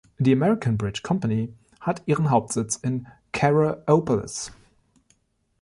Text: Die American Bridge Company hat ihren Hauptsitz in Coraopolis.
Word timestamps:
Die 0.17 0.33
American 0.33 0.79
Bridge 0.79 1.01
Company 1.03 1.53
hat 1.79 2.01
ihren 2.07 2.31
Hauptsitz 2.31 2.75
in 2.77 3.05
Coraopolis. 3.33 4.51